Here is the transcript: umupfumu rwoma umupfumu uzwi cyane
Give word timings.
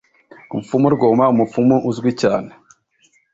umupfumu 0.51 0.87
rwoma 0.95 1.25
umupfumu 1.33 1.75
uzwi 1.89 2.11
cyane 2.21 2.51